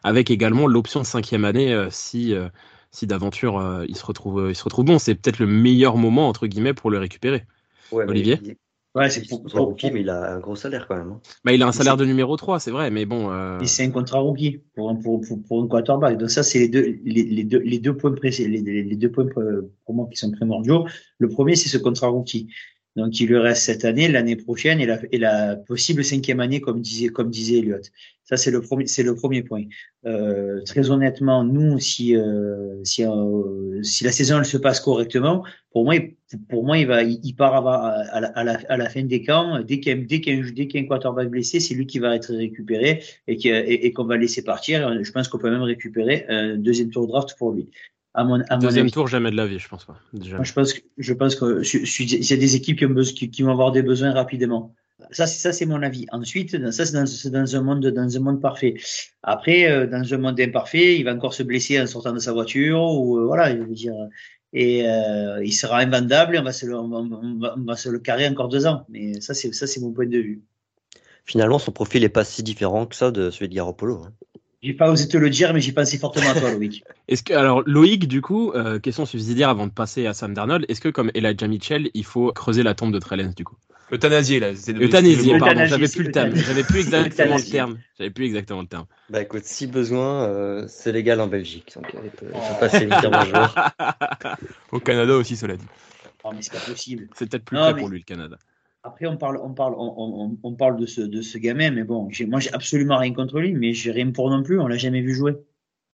[0.03, 2.49] avec également l'option cinquième année euh, si euh,
[2.91, 4.99] si d'aventure euh, il se retrouve il se retrouve bon.
[4.99, 7.45] C'est peut-être le meilleur moment entre guillemets pour le récupérer.
[7.93, 8.41] Ouais, Olivier?
[8.95, 11.13] Ouais, c'est pour, pour, rookie, mais il a un gros salaire quand même.
[11.13, 11.21] Hein.
[11.45, 13.33] Bah, il a un salaire de numéro 3, c'est vrai, mais bon.
[13.33, 13.59] Euh...
[13.61, 16.19] Et c'est un contrat rookie pour, pour, pour, pour un quarterback.
[16.19, 19.11] Donc ça, c'est les deux, les, les, deux, les deux points précis, les, les, deux
[19.11, 19.27] points
[19.87, 20.87] pour moi qui sont primordiaux.
[21.17, 22.49] Le premier, c'est ce contrat rookie.
[22.95, 27.09] Donc, il lui reste cette année, l'année prochaine et la, possible cinquième année, comme disait,
[27.09, 27.81] comme disait Elliot.
[28.25, 28.61] Ça, c'est le
[29.15, 29.65] premier, point.
[30.07, 35.85] Euh, très honnêtement, nous, si, euh, si, euh, si la saison se passe correctement, pour
[35.85, 35.95] moi,
[36.49, 39.61] pour moi, il va, il part à, la, fin des camps.
[39.63, 42.15] Dès a, dès a, dès qu'il y a un quarterback blessé, c'est lui qui va
[42.15, 45.03] être récupéré et, qu'on va laisser partir.
[45.03, 47.69] Je pense qu'on peut même récupérer un deuxième tour draft pour lui.
[48.15, 49.99] À mon, à Deuxième tour, jamais de la vie, je pense pas.
[50.13, 53.31] Moi, je pense que, je pense que il y a des équipes qui, ont, qui,
[53.31, 54.75] qui, vont avoir des besoins rapidement.
[55.11, 56.07] Ça, c'est ça, c'est mon avis.
[56.13, 58.75] Ensuite, ça, c'est dans, dans, un monde, dans un monde parfait.
[59.23, 62.33] Après, euh, dans un monde imparfait, il va encore se blesser en sortant de sa
[62.33, 63.95] voiture ou euh, voilà, je veux dire.
[64.53, 66.37] Et euh, il sera invendable.
[66.37, 68.85] Et on va se le, on va, on va se le carrer encore deux ans.
[68.91, 70.43] Mais ça, c'est ça, c'est mon point de vue.
[71.25, 74.03] Finalement, son profil est pas si différent que ça de celui de Garoppolo.
[74.05, 74.13] Hein.
[74.63, 76.85] J'ai pas osé te le dire, mais j'y pensais fortement à toi, Loïc.
[77.09, 80.65] Est-ce que, alors, Loïc, du coup, euh, question subsidiaire avant de passer à Sam Darnold,
[80.69, 83.57] est-ce que, comme Elijah Mitchell, il faut creuser la tombe de Trellens, du coup?
[83.91, 84.53] Euthanasier, là.
[84.53, 86.35] Euthanasier, pardon, j'avais plus le terme.
[86.37, 87.79] J'avais plus exactement le terme.
[87.99, 88.87] J'avais plus exactement le terme.
[89.11, 91.73] Bah écoute, si besoin, euh, c'est légal en Belgique.
[91.75, 92.27] Donc, il peut,
[92.59, 92.89] passer
[94.73, 95.67] Au Canada aussi, cela dit.
[96.25, 97.09] Oh, mais c'est pas possible.
[97.15, 97.81] C'est peut-être plus non, mais...
[97.81, 98.39] pour lui, le Canada.
[98.85, 102.09] Après, on parle, on parle, on, on, parle de ce, de ce gamin, mais bon,
[102.27, 104.59] moi, j'ai absolument rien contre lui, mais j'ai rien pour non plus.
[104.59, 105.35] On l'a jamais vu jouer.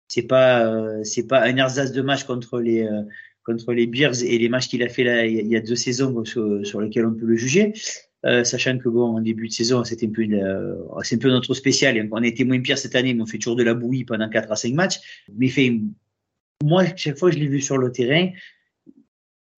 [0.09, 3.03] C'est pas, euh, c'est pas un ersatz de match contre les, euh,
[3.43, 6.25] contre les Bears et les matchs qu'il a fait là il y a deux saisons
[6.25, 7.73] sur, sur lesquels on peut le juger.
[8.27, 11.31] Euh, sachant que bon, en début de saison, c'était un peu, euh, c'est un peu
[11.31, 12.09] notre spécial.
[12.11, 14.29] On a été moins pire cette année, mais on fait toujours de la bouillie pendant
[14.29, 14.99] 4 à 5 matchs.
[15.37, 15.81] Mais fait,
[16.65, 18.31] moi, chaque fois que je l'ai vu sur le terrain,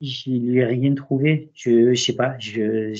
[0.00, 1.50] je lui ai rien trouvé.
[1.54, 2.38] Je, sais pas.
[2.38, 2.94] Je,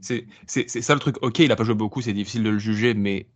[0.00, 1.16] c'est, ça le truc.
[1.22, 3.26] Ok, il a pas joué beaucoup, c'est difficile de le juger, mais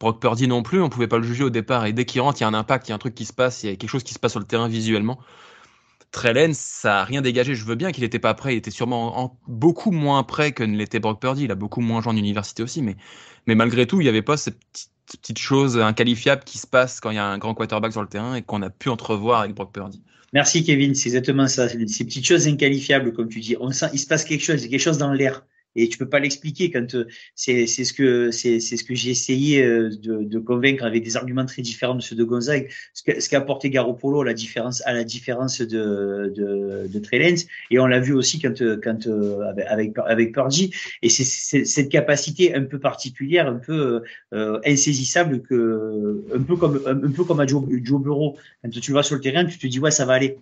[0.00, 1.86] Brock Purdy non plus, on pouvait pas le juger au départ.
[1.86, 3.24] Et dès qu'il rentre, il y a un impact, il y a un truc qui
[3.24, 5.18] se passe, il y a quelque chose qui se passe sur le terrain visuellement.
[6.10, 7.54] Trellen, ça a rien dégagé.
[7.54, 8.54] Je veux bien qu'il n'était pas prêt.
[8.54, 11.44] Il était sûrement beaucoup moins prêt que ne l'était Brock Purdy.
[11.44, 12.96] Il a beaucoup moins joué en université aussi, mais,
[13.46, 17.00] mais malgré tout, il n'y avait pas cette petite, petite chose inqualifiable qui se passe
[17.00, 19.40] quand il y a un grand quarterback sur le terrain et qu'on a pu entrevoir
[19.40, 20.02] avec Brock Purdy.
[20.32, 21.68] Merci Kevin, c'est exactement ça.
[21.68, 23.56] Ces petites choses inqualifiables, comme tu dis.
[23.60, 25.88] On sent, il se passe quelque chose, il y a quelque chose dans l'air et
[25.88, 29.10] tu peux pas l'expliquer quand euh, c'est c'est ce que c'est c'est ce que j'ai
[29.10, 32.68] essayé euh, de, de, convaincre avec des arguments très différents de ceux de Gonzague.
[32.94, 37.46] Ce qu'a ce apporté Garoppolo à la différence à la différence de de, de Trellens.
[37.70, 40.72] Et on l'a vu aussi quand quand euh, avec avec Purdy.
[41.02, 41.24] Et c'est
[41.64, 44.02] cette capacité un peu particulière un peu
[44.34, 48.92] euh, insaisissable que un peu comme un, peu comme à Joe, Joe Bureau quand tu
[48.92, 50.38] vas sur le terrain tu te dis ouais ça va aller.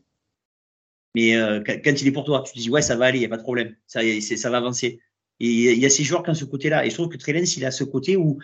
[1.14, 3.22] Mais euh, quand il est pour toi, tu te dis ouais ça va aller, il
[3.22, 5.00] y a pas de problème, ça, ça va avancer.
[5.40, 6.84] Et il y a ces joueurs qui ont ce côté-là.
[6.84, 8.38] Et je trouve que Trellens, il a ce côté où,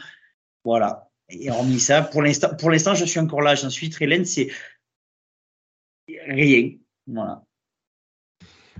[0.64, 1.08] voilà.
[1.28, 3.90] Et hormis ça, pour l'instant, pour l'instant, je suis encore là, j'en suis.
[3.90, 4.48] Trellens, c'est
[6.26, 6.70] rien.
[7.06, 7.42] Voilà.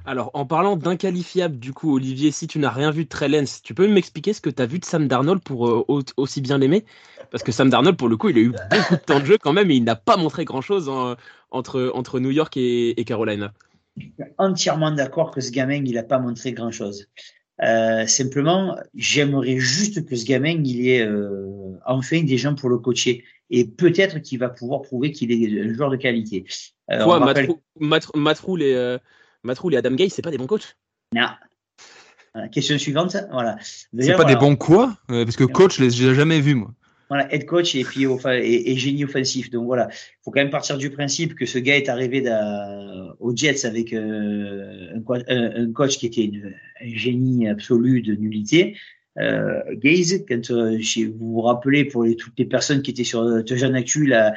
[0.06, 3.74] Alors, en parlant d'inqualifiable, du coup, Olivier, si tu n'as rien vu de Trellens, tu
[3.74, 6.84] peux m'expliquer ce que tu as vu de Sam Darnold pour euh, aussi bien l'aimer?
[7.32, 9.36] Parce que Sam Darnold, pour le coup, il a eu beaucoup de temps de jeu
[9.36, 10.88] quand même et il n'a pas montré grand-chose
[11.50, 13.52] entre, entre New York et, et Carolina.
[13.96, 17.08] Je suis entièrement d'accord que ce gamin, il n'a pas montré grand-chose.
[17.62, 22.78] Euh, simplement, j'aimerais juste que ce gamin, il ait euh, enfin des gens pour le
[22.78, 23.24] coacher.
[23.48, 26.44] Et peut-être qu'il va pouvoir prouver qu'il est un joueur de qualité.
[26.90, 27.48] Euh, Quoi, rappelle...
[28.14, 28.98] Matroul et, euh,
[29.44, 30.76] et Adam Gay, c'est pas des bons coachs?
[31.14, 31.28] Non.
[32.52, 33.16] question suivante.
[33.30, 33.56] Voilà.
[33.62, 34.98] C'est pas des bons quoi?
[35.08, 36.72] Parce que coach, je les ai jamais vus, moi
[37.08, 39.50] voilà, head coach et puis et, et, génie offensif.
[39.50, 42.24] Donc voilà, il faut quand même partir du principe que ce gars est arrivé
[43.20, 44.94] aux Jets avec euh,
[45.28, 46.30] un, un, coach qui était
[46.80, 48.76] un génie absolu de nullité.
[49.18, 50.78] Euh, Gaze, quand euh,
[51.18, 54.34] vous vous rappelez pour les, toutes les personnes qui étaient sur euh, Jeune Actu, la,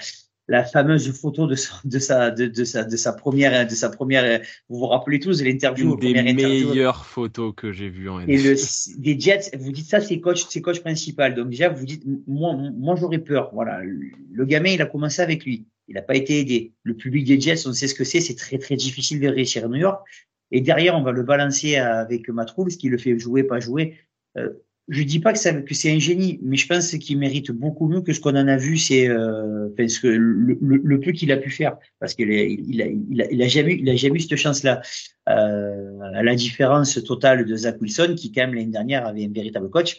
[0.50, 3.90] la fameuse photo de sa, de sa, de, de, sa, de sa première, de sa
[3.90, 5.94] première, vous vous rappelez tous de l'interview.
[5.94, 8.32] Une des meilleures photos que j'ai vues en NFL.
[8.32, 8.56] Et le,
[8.98, 11.36] des Jets, vous dites ça, c'est coach, c'est coach principal.
[11.36, 13.52] Donc déjà, vous dites, moi, moi, j'aurais peur.
[13.54, 13.82] Voilà.
[13.84, 15.68] Le gamin, il a commencé avec lui.
[15.88, 16.74] Il n'a pas été aidé.
[16.82, 18.20] Le public des Jets, on sait ce que c'est.
[18.20, 20.04] C'est très, très difficile de réussir à New York.
[20.50, 24.00] Et derrière, on va le balancer avec Matroul, ce qui le fait jouer, pas jouer.
[24.36, 24.50] Euh,
[24.90, 28.02] je dis pas que, que c'est un génie, mais je pense qu'il mérite beaucoup mieux
[28.02, 31.38] que ce qu'on en a vu, c'est euh, parce que le, le, peu qu'il a
[31.38, 34.22] pu faire, parce qu'il il a, il a, il a jamais, il a jamais eu
[34.22, 34.82] cette chance-là.
[35.30, 39.32] Euh, à la différence totale de Zach Wilson, qui quand même l'année dernière avait un
[39.32, 39.98] véritable coach,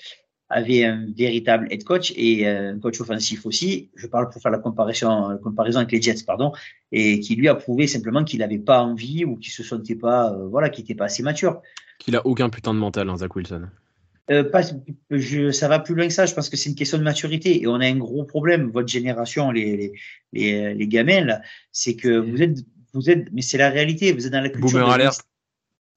[0.48, 3.90] avait un véritable head coach et un coach offensif aussi.
[3.94, 6.50] Je parle pour faire la comparaison, la comparaison avec les Jets, pardon,
[6.90, 10.33] et qui lui a prouvé simplement qu'il n'avait pas envie ou qu'il se sentait pas,
[10.33, 11.62] euh, voilà, qu'il n'était pas assez mature.
[12.00, 13.68] Qu'il a aucun putain de mental, hein, Zach Wilson.
[14.30, 14.62] Euh, pas,
[15.11, 16.26] je, ça va plus loin que ça.
[16.26, 18.70] Je pense que c'est une question de maturité et on a un gros problème.
[18.70, 19.92] Votre génération, les les
[20.33, 22.59] les, les gamins là, c'est que vous êtes
[22.92, 24.12] vous êtes, mais c'est la réalité.
[24.12, 24.70] Vous êtes dans la culture.
[24.70, 25.22] Boomer alert.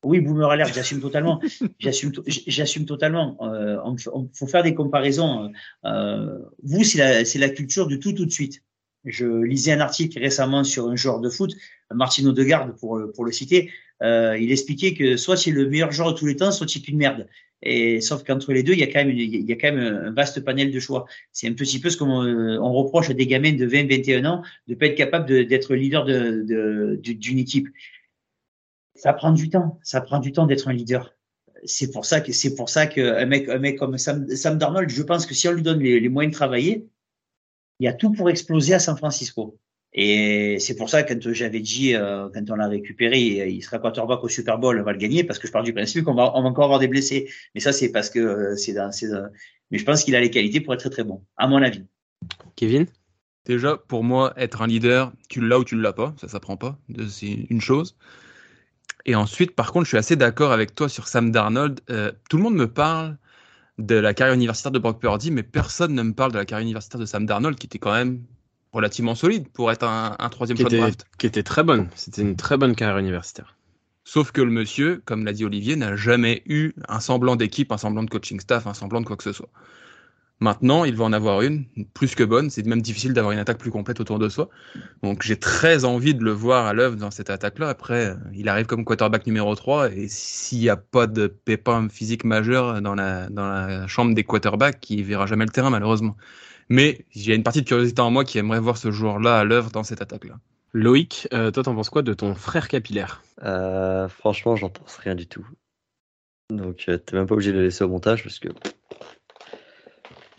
[0.04, 0.74] Oui, boomer alert.
[0.74, 1.42] J'assume totalement.
[1.80, 3.38] j'assume j'assume totalement.
[3.42, 5.52] Euh, on, faut faire des comparaisons.
[5.86, 8.62] Euh, vous, c'est la c'est la culture du tout tout de suite.
[9.06, 11.54] Je lisais un article récemment sur un joueur de foot,
[11.94, 13.70] Martino Degarde pour pour le citer.
[14.02, 16.88] Euh, il expliquait que soit c'est le meilleur joueur de tous les temps, soit c'est
[16.88, 17.28] une merde.
[17.62, 20.08] Et sauf qu'entre les deux, il y a quand même, il y a quand même
[20.08, 21.06] un vaste panel de choix.
[21.32, 24.44] C'est un petit peu ce qu'on on reproche à des gamins de 20, 21 ans
[24.68, 27.70] de pas être capable d'être leader d'une de, équipe.
[28.96, 29.80] Ça prend du temps.
[29.82, 31.16] Ça prend du temps d'être un leader.
[31.64, 34.90] C'est pour ça que c'est pour ça qu'un mec, un mec comme Sam, Sam Darnold,
[34.90, 36.86] je pense que si on lui donne les, les moyens de travailler,
[37.80, 39.58] il y a tout pour exploser à San Francisco.
[39.96, 44.24] Et c'est pour ça, quand j'avais dit, euh, quand on l'a récupéré, il sera quarterback
[44.24, 46.36] au Super Bowl, on va le gagner, parce que je pars du principe qu'on va,
[46.36, 47.30] on va encore avoir des blessés.
[47.54, 49.30] Mais ça, c'est parce que euh, c'est dans, dans,
[49.70, 51.86] Mais je pense qu'il a les qualités pour être très très bon, à mon avis.
[52.56, 52.88] Kevin?
[53.46, 56.58] Déjà, pour moi, être un leader, tu l'as ou tu ne l'as pas, ça s'apprend
[56.58, 56.80] pas,
[57.10, 57.96] c'est une chose.
[59.06, 61.82] Et ensuite, par contre, je suis assez d'accord avec toi sur Sam Darnold.
[61.90, 63.18] Euh, tout le monde me parle
[63.78, 66.64] de la carrière universitaire de Brock Purdy, mais personne ne me parle de la carrière
[66.64, 68.24] universitaire de Sam Darnold, qui était quand même
[68.74, 71.06] relativement solide pour être un, troisième choix de draft.
[71.18, 71.88] Qui était très bonne.
[71.96, 73.56] C'était une très bonne carrière universitaire.
[74.04, 77.78] Sauf que le monsieur, comme l'a dit Olivier, n'a jamais eu un semblant d'équipe, un
[77.78, 79.50] semblant de coaching staff, un semblant de quoi que ce soit.
[80.40, 82.50] Maintenant, il va en avoir une, plus que bonne.
[82.50, 84.50] C'est même difficile d'avoir une attaque plus complète autour de soi.
[85.02, 87.70] Donc j'ai très envie de le voir à l'œuvre dans cette attaque-là.
[87.70, 89.92] Après, il arrive comme quarterback numéro 3.
[89.94, 94.26] Et s'il n'y a pas de pépin physique majeur dans la, dans la chambre des
[94.26, 96.18] quarterbacks, il verra jamais le terrain, malheureusement.
[96.70, 99.40] Mais il y a une partie de curiosité en moi qui aimerait voir ce joueur-là
[99.40, 100.40] à l'œuvre dans cette attaque-là.
[100.74, 105.14] Loïc, euh, toi, t'en penses quoi de ton frère capillaire euh, Franchement, j'en pense rien
[105.14, 105.46] du tout.
[106.50, 108.50] Donc, euh, t'es même pas obligé de le laisser au montage parce que.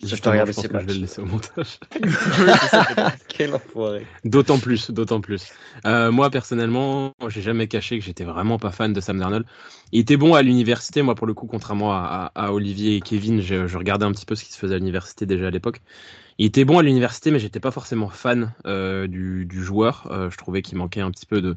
[0.05, 1.79] Je, te regarde je pense que je vais le laisser au montage.
[3.29, 4.07] Quel enfoiré.
[4.25, 5.53] D'autant plus, d'autant plus.
[5.87, 9.47] Euh, moi, personnellement, j'ai jamais caché que j'étais vraiment pas fan de Sam Darnold.
[9.93, 13.41] Il était bon à l'université, moi, pour le coup, contrairement à, à, Olivier et Kevin,
[13.41, 15.81] je, je, regardais un petit peu ce qui se faisait à l'université déjà à l'époque.
[16.39, 20.09] Il était bon à l'université, mais j'étais pas forcément fan euh, du, du, joueur.
[20.11, 21.55] Euh, je trouvais qu'il manquait un petit peu de,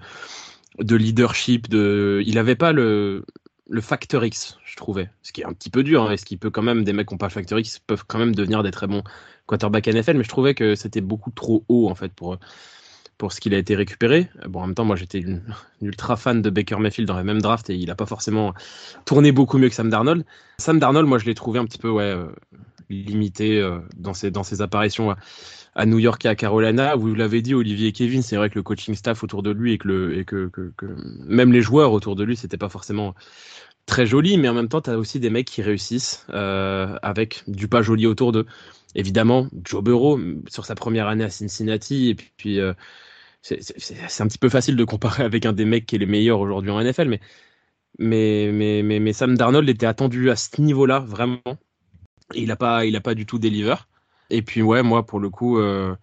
[0.79, 1.69] de leadership.
[1.69, 2.21] De...
[2.25, 3.25] Il avait pas le,
[3.69, 5.09] le facteur X, je trouvais.
[5.21, 6.93] Ce qui est un petit peu dur, hein, et ce qui peut quand même, des
[6.93, 9.03] mecs qui n'ont pas le facteur X peuvent quand même devenir des très bons
[9.47, 12.37] quarterbacks NFL, mais je trouvais que c'était beaucoup trop haut, en fait, pour,
[13.17, 14.29] pour ce qu'il a été récupéré.
[14.47, 15.41] Bon, en même temps, moi, j'étais une,
[15.81, 18.53] une, ultra fan de Baker Mayfield dans la même draft, et il n'a pas forcément
[19.05, 20.25] tourné beaucoup mieux que Sam Darnold.
[20.59, 22.27] Sam Darnold, moi, je l'ai trouvé un petit peu, ouais, euh,
[22.89, 25.15] limité euh, dans, ses, dans ses apparitions
[25.75, 26.95] à, New York et à Carolina.
[26.95, 29.73] Vous l'avez dit, Olivier et Kevin, c'est vrai que le coaching staff autour de lui
[29.73, 30.53] et que, le,
[31.25, 33.13] même les joueurs autour de lui, c'était pas forcément
[33.85, 37.43] très joli, mais en même temps, tu as aussi des mecs qui réussissent euh, avec
[37.47, 38.45] du pas joli autour d'eux.
[38.95, 40.19] Évidemment, Joe Burrow,
[40.49, 42.73] sur sa première année à Cincinnati, et puis, euh,
[43.41, 46.39] c'est un petit peu facile de comparer avec un des mecs qui est les meilleurs
[46.39, 47.21] aujourd'hui en NFL, mais,
[47.99, 51.41] mais, mais, mais Sam Darnold était attendu à ce niveau-là, vraiment.
[52.35, 53.75] Il n'a pas, pas du tout deliver.
[54.29, 55.95] Et puis, ouais, moi, pour le coup, euh,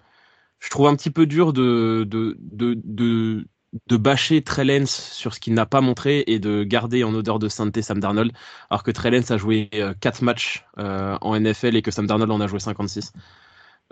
[0.61, 3.45] je trouve un petit peu dur de, de, de,
[3.87, 7.49] de bâcher Trellens sur ce qu'il n'a pas montré et de garder en odeur de
[7.49, 8.33] sainteté Sam Darnold,
[8.71, 9.69] alors que Trellens a joué
[10.01, 13.13] 4 euh, matchs euh, en NFL et que Sam Darnold en a joué 56.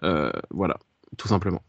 [0.05, 0.79] Euh, voilà,
[1.19, 1.63] tout simplement.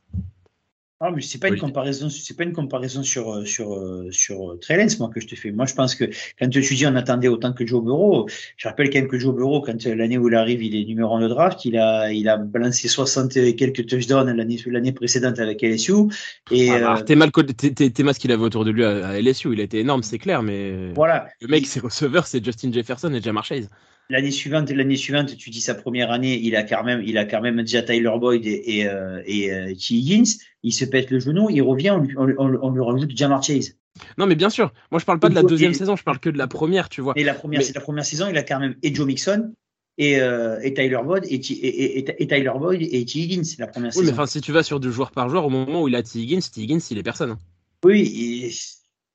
[1.05, 4.51] Ah, mais c'est pas une comparaison, c'est pas une comparaison sur euh, sur euh, sur
[4.51, 5.51] euh, Trellens, moi que je te fais.
[5.51, 6.05] Moi, je pense que
[6.39, 9.35] quand tu dis on attendait autant que Joe Burrow, je rappelle quand même que Joe
[9.35, 12.29] Burrow, quand l'année où il arrive, il est numéro 1 de draft, il a il
[12.29, 16.07] a balancé 60 et quelques touchdowns l'année l'année précédente avec LSU.
[16.51, 19.51] Et ah, bah, t'es mal t'es, mal ce qu'il avait autour de lui à, LSU,
[19.51, 21.27] il été énorme, c'est clair, mais voilà.
[21.41, 23.67] Le mec, ses receveurs, c'est Justin Jefferson et Jamar Chase.
[24.09, 27.25] L'année suivante, l'année suivante, tu dis sa première année, il a quand même, il a
[27.25, 29.95] quand même déjà Tyler Boyd et, et, euh, et, T.
[29.95, 30.29] Higgins.
[30.61, 33.77] Il se pète le genou, il revient, on lui, on, on lui rajoute Jamar Chase.
[34.17, 34.73] Non, mais bien sûr.
[34.91, 36.89] Moi, je parle pas de la deuxième et, saison, je parle que de la première,
[36.89, 37.13] tu vois.
[37.15, 37.71] Et la première, mais...
[37.73, 39.53] la première saison, il a quand même et Joe Mixon
[39.97, 43.19] et, euh, et Tyler Boyd et, et, et, Tyler Boyd et T.
[43.19, 44.05] Higgins la première oui, saison.
[44.05, 46.03] mais enfin, si tu vas sur du joueur par joueur, au moment où il a
[46.03, 46.19] T.
[46.19, 46.61] Higgins, T.
[46.61, 47.37] Higgins, il est personne.
[47.83, 48.51] Oui,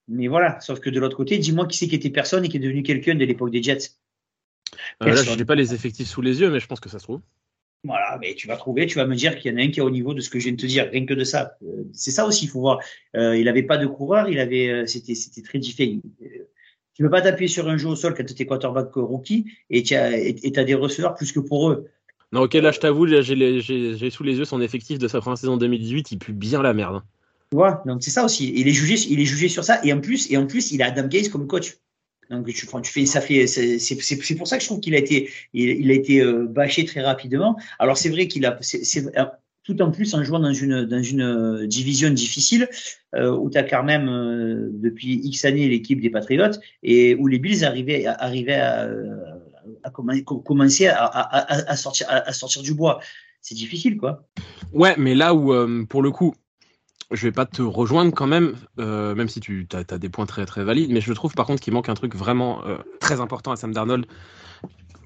[0.06, 0.60] mais voilà.
[0.60, 2.82] Sauf que de l'autre côté, dis-moi qui c'est qui était personne et qui est devenu
[2.82, 3.90] quelqu'un de l'époque des Jets.
[5.02, 6.98] Euh, là, je n'ai pas les effectifs sous les yeux, mais je pense que ça
[6.98, 7.20] se trouve.
[7.84, 9.78] Voilà, mais tu vas trouver, tu vas me dire qu'il y en a un qui
[9.78, 11.56] est au niveau de ce que je viens de te dire, rien que de ça.
[11.62, 12.80] Euh, c'est ça aussi, il faut voir.
[13.16, 16.00] Euh, il n'avait pas de coureur, il avait, c'était, c'était très différent.
[16.94, 19.46] Tu ne peux pas t'appuyer sur un jeu au sol quand tu es quarterback rookie
[19.70, 21.88] et tu as, et, as des receveurs plus que pour eux.
[22.32, 25.38] Non, ok, là, je t'avoue, j'ai, j'ai sous les yeux son effectif de sa première
[25.38, 27.02] saison 2018, il pue bien la merde.
[27.50, 28.52] Tu vois, donc c'est ça aussi.
[28.54, 30.82] Il est jugé, il est jugé sur ça, et en plus, et en plus, il
[30.82, 31.78] a Adam Gaze comme coach.
[32.30, 35.30] Donc tu, tu fais, ça fait, c'est pour ça que je trouve qu'il a été,
[35.54, 37.58] il, a été euh, bâché très rapidement.
[37.78, 39.04] Alors c'est vrai qu'il a, c'est
[39.68, 42.68] tout en plus en jouant dans une dans une division difficile
[43.14, 47.26] euh, où tu as quand même euh, depuis X années l'équipe des Patriotes et où
[47.26, 48.88] les Bills arrivaient arrivaient à,
[49.82, 53.00] à, commencer à, à, à, sortir à, sortir du bois.
[53.42, 54.26] C'est difficile quoi.
[54.72, 56.34] Ouais, mais là où euh, pour le coup
[57.10, 60.26] je vais pas te rejoindre quand même, euh, même si tu as, as, des points
[60.26, 63.20] très très valides, mais je trouve par contre qu'il manque un truc vraiment euh, très
[63.20, 64.06] important à Sam Darnold.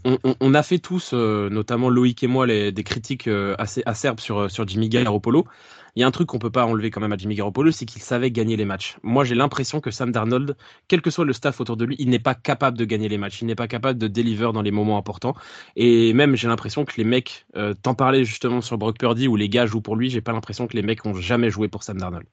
[0.05, 3.55] On, on, on a fait tous, euh, notamment Loïc et moi, les, des critiques euh,
[3.59, 5.47] assez acerbes sur, sur Jimmy Garoppolo.
[5.95, 7.85] Il y a un truc qu'on peut pas enlever quand même à Jimmy Garoppolo, c'est
[7.85, 8.97] qu'il savait gagner les matchs.
[9.03, 10.57] Moi, j'ai l'impression que Sam Darnold,
[10.89, 13.19] quel que soit le staff autour de lui, il n'est pas capable de gagner les
[13.19, 13.43] matchs.
[13.43, 15.35] Il n'est pas capable de deliver dans les moments importants.
[15.77, 19.37] Et même, j'ai l'impression que les mecs, euh, t'en parlais justement sur Brock Purdy où
[19.37, 21.83] les gars jouent pour lui, j'ai pas l'impression que les mecs ont jamais joué pour
[21.83, 22.27] Sam Darnold.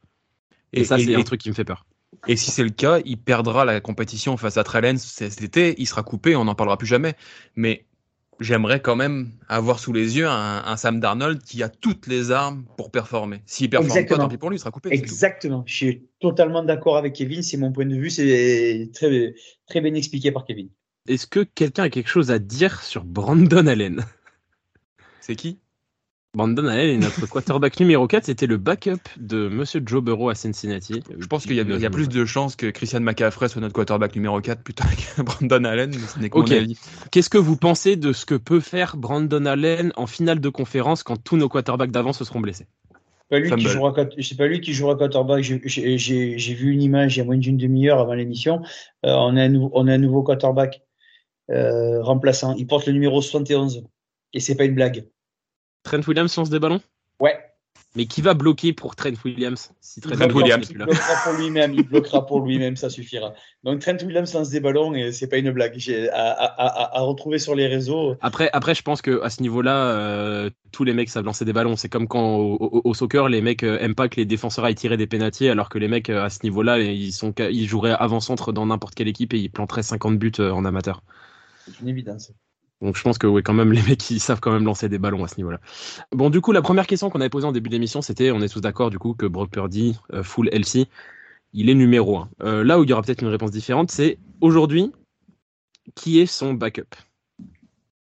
[0.71, 1.85] Et, et ça, c'est un truc qui me fait peur.
[2.27, 5.87] Et si c'est le cas, il perdra la compétition face à Trellens cet été, il
[5.87, 7.15] sera coupé, on n'en parlera plus jamais.
[7.55, 7.85] Mais
[8.39, 12.31] j'aimerais quand même avoir sous les yeux un, un, Sam Darnold qui a toutes les
[12.31, 13.41] armes pour performer.
[13.45, 14.17] S'il performe Exactement.
[14.17, 14.89] pas, tant pis pour lui, il sera coupé.
[14.91, 15.63] Exactement.
[15.65, 17.41] Je suis totalement d'accord avec Kevin.
[17.41, 18.09] C'est mon point de vue.
[18.09, 19.33] C'est très,
[19.67, 20.69] très bien expliqué par Kevin.
[21.07, 24.05] Est-ce que quelqu'un a quelque chose à dire sur Brandon Allen?
[25.21, 25.59] C'est qui?
[26.35, 28.25] Brandon Allen est notre quarterback numéro 4.
[28.25, 31.01] C'était le backup de Monsieur Joe Burrow à Cincinnati.
[31.17, 34.39] Je pense qu'il y, a plus de chances que Christian McCaffrey soit notre quarterback numéro
[34.39, 34.83] 4 plutôt
[35.17, 35.91] que Brandon Allen.
[37.11, 41.01] Qu'est-ce que vous pensez de ce que peut faire Brandon Allen en finale de conférence
[41.01, 42.67] quand tous nos quarterbacks d'avant se seront blessés?
[43.31, 45.41] Pas lui qui jouera, c'est pas lui qui jouera quarterback.
[45.43, 48.61] J'ai vu une image il y a moins d'une demi-heure avant l'émission.
[49.03, 50.83] Euh, on, a un, on a un nouveau quarterback
[51.49, 52.53] euh, remplaçant.
[52.55, 53.83] Il porte le numéro 71.
[54.33, 55.05] Et c'est pas une blague.
[55.89, 56.81] Trent Williams lance des ballons?
[57.19, 57.35] Ouais.
[57.95, 61.83] Mais qui va bloquer pour Trent Williams si Trent, Williams, il bloquera pour lui-même, il
[61.83, 63.33] bloquera pour lui-même, ça suffira.
[63.63, 65.73] Donc Trent Williams lance des ballons et c'est pas une blague.
[65.77, 68.15] J'ai à, à, à, retrouver sur les réseaux.
[68.21, 71.53] Après, après je pense que à ce niveau-là, euh, tous les mecs savent lancer des
[71.53, 71.75] ballons.
[71.75, 74.97] C'est comme quand au, soccer, les mecs euh, aiment pas que les défenseurs aillent tirer
[74.97, 78.51] des pénatiers, alors que les mecs euh, à ce niveau-là, ils sont, ils joueraient avant-centre
[78.51, 81.01] dans n'importe quelle équipe et ils planteraient 50 buts en amateur.
[81.65, 82.31] C'est une évidence.
[82.81, 84.99] Donc je pense que oui, quand même, les mecs, ils savent quand même lancer des
[84.99, 85.59] ballons à ce niveau-là.
[86.11, 88.49] Bon, du coup, la première question qu'on avait posée en début d'émission, c'était, on est
[88.49, 90.87] tous d'accord du coup que Brock Purdy, euh, full LC,
[91.53, 92.29] il est numéro 1.
[92.41, 94.91] Euh, là où il y aura peut-être une réponse différente, c'est aujourd'hui,
[95.95, 96.95] qui est son backup?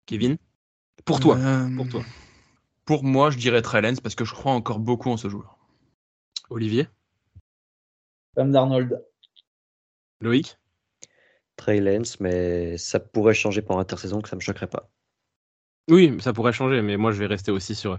[0.06, 0.36] Kevin?
[1.04, 2.02] Pour toi, euh, pour toi.
[2.84, 5.56] Pour moi, je dirais Trellens parce que je crois encore beaucoup en ce joueur.
[6.50, 6.88] Olivier?
[8.36, 9.02] Sam Darnold.
[10.20, 10.58] Loïc?
[11.60, 14.88] Trey Lance, mais ça pourrait changer pendant l'intersaison, que ça me choquerait pas.
[15.90, 17.98] Oui, ça pourrait changer, mais moi je vais rester aussi sur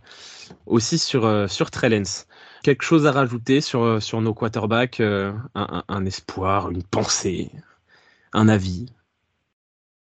[0.65, 2.25] aussi sur euh, sur Trey Lance.
[2.63, 7.51] Quelque chose à rajouter sur euh, sur nos quarterbacks, euh, un, espoir, une pensée,
[8.33, 8.87] un avis?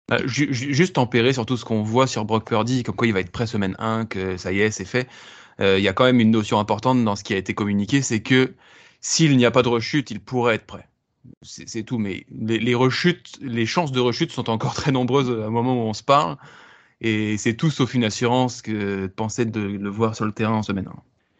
[0.08, 3.20] Bah, juste tempérer sur tout ce qu'on voit sur Brock Purdy, comme quoi il va
[3.20, 5.08] être prêt semaine 1, que ça y est, c'est fait.
[5.60, 8.20] Il y a quand même une notion importante dans ce qui a été communiqué, c'est
[8.20, 8.54] que
[9.00, 10.88] s'il n'y a pas de rechute, il pourrait être prêt
[11.42, 11.98] c'est tout.
[11.98, 15.88] Mais les, rechutes, les chances de rechute sont encore très nombreuses à un moment où
[15.88, 16.36] on se parle.
[17.00, 20.54] Et c'est tout sauf une assurance que de penser de le voir sur le terrain
[20.54, 20.92] en semaine 1.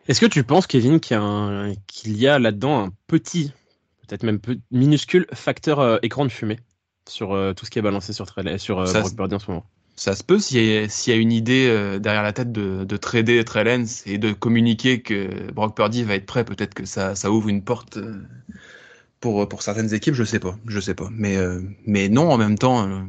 [0.08, 1.16] Est-ce que tu penses, Kevin, qu'il
[2.16, 3.52] y a, là-dedans un petit,
[4.06, 4.40] peut-être même
[4.72, 6.58] minuscule facteur euh, écran de fumée
[7.08, 9.64] sur euh, tout ce qui est balancé sur, sur euh, Brock Purdy en ce moment?
[9.94, 11.68] Ça se peut s'il y, a une idée
[12.00, 16.24] derrière la tête de, de trader Trellens et de communiquer que Brock Purdy va être
[16.24, 17.98] prêt, peut-être que ça, ça ouvre une porte
[19.22, 21.08] pour, pour certaines équipes, je sais pas, je sais pas.
[21.12, 23.00] Mais, euh, mais non, en même temps, euh,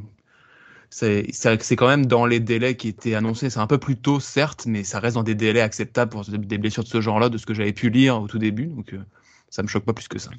[0.90, 3.50] c'est quand même dans les délais qui étaient annoncés.
[3.50, 6.58] C'est un peu plus tôt, certes, mais ça reste dans des délais acceptables pour des
[6.58, 8.68] blessures de ce genre-là, de ce que j'avais pu lire au tout début.
[8.68, 9.04] Donc, euh,
[9.50, 10.30] ça me choque pas plus que ça.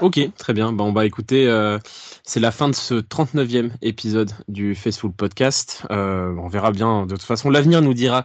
[0.00, 0.72] Ok, très bien.
[0.72, 1.46] Bon, bah écoutez,
[2.22, 5.82] c'est la fin de ce 39e épisode du Facebook Podcast.
[5.90, 7.06] on verra bien.
[7.06, 8.24] De toute façon, l'avenir nous dira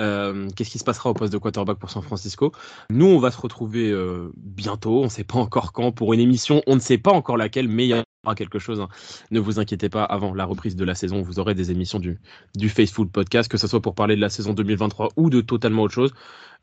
[0.00, 2.52] euh, qu'est-ce qui se passera au poste de quarterback pour San Francisco?
[2.90, 5.00] Nous, on va se retrouver euh, bientôt.
[5.00, 6.62] On ne sait pas encore quand pour une émission.
[6.66, 8.80] On ne sait pas encore laquelle, mais il y aura quelque chose.
[8.80, 8.88] Hein.
[9.30, 10.04] Ne vous inquiétez pas.
[10.04, 12.18] Avant la reprise de la saison, vous aurez des émissions du,
[12.56, 15.82] du Faithful Podcast, que ce soit pour parler de la saison 2023 ou de totalement
[15.82, 16.12] autre chose.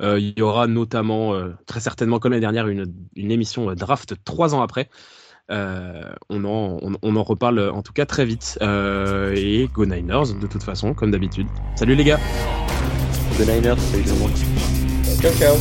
[0.01, 1.33] Euh, il y aura notamment,
[1.65, 4.89] très certainement comme l'année dernière, une, une émission draft trois ans après.
[5.49, 8.57] on, en, on, en, reparle en tout cas très vite.
[8.61, 11.47] et Go Niners, de toute façon, comme d'habitude.
[11.75, 12.19] Salut les gars
[13.39, 14.31] The Niners, salut tout le monde.
[15.21, 15.55] Ciao, ciao.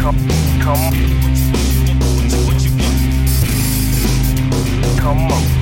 [0.00, 0.18] Come,
[0.60, 0.90] come,
[4.98, 5.61] come on.